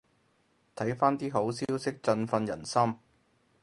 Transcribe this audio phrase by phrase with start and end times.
[0.75, 2.97] 睇返啲好消息振奮人心